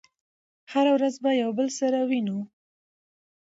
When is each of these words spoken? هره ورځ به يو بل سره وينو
هره 0.71 0.91
ورځ 0.97 1.15
به 1.23 1.31
يو 1.41 1.49
بل 1.57 1.67
سره 1.79 1.99
وينو 2.09 2.39